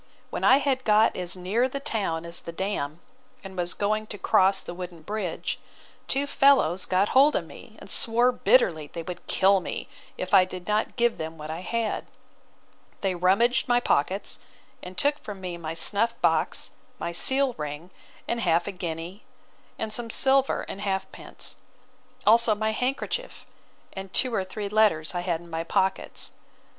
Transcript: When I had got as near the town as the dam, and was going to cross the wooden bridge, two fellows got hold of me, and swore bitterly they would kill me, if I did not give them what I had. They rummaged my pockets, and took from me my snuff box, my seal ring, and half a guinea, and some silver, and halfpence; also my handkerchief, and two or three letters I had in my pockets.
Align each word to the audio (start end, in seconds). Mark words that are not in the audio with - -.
When 0.31 0.43
I 0.43 0.57
had 0.57 0.83
got 0.83 1.15
as 1.15 1.37
near 1.37 1.69
the 1.69 1.79
town 1.79 2.25
as 2.25 2.41
the 2.41 2.51
dam, 2.51 3.01
and 3.43 3.55
was 3.55 3.75
going 3.75 4.07
to 4.07 4.17
cross 4.17 4.63
the 4.63 4.73
wooden 4.73 5.03
bridge, 5.03 5.59
two 6.07 6.25
fellows 6.25 6.87
got 6.87 7.09
hold 7.09 7.35
of 7.35 7.45
me, 7.45 7.75
and 7.79 7.87
swore 7.87 8.31
bitterly 8.31 8.87
they 8.91 9.03
would 9.03 9.27
kill 9.27 9.59
me, 9.59 9.87
if 10.17 10.33
I 10.33 10.43
did 10.43 10.67
not 10.67 10.95
give 10.95 11.19
them 11.19 11.37
what 11.37 11.51
I 11.51 11.59
had. 11.59 12.07
They 13.01 13.13
rummaged 13.13 13.67
my 13.67 13.79
pockets, 13.79 14.39
and 14.81 14.97
took 14.97 15.19
from 15.19 15.39
me 15.39 15.55
my 15.57 15.75
snuff 15.75 16.19
box, 16.19 16.71
my 16.97 17.11
seal 17.11 17.53
ring, 17.59 17.91
and 18.27 18.39
half 18.39 18.65
a 18.65 18.71
guinea, 18.71 19.21
and 19.77 19.93
some 19.93 20.09
silver, 20.09 20.65
and 20.67 20.81
halfpence; 20.81 21.57
also 22.25 22.55
my 22.55 22.71
handkerchief, 22.71 23.45
and 23.93 24.11
two 24.11 24.33
or 24.33 24.43
three 24.43 24.67
letters 24.67 25.13
I 25.13 25.19
had 25.21 25.41
in 25.41 25.47
my 25.51 25.63
pockets. 25.63 26.31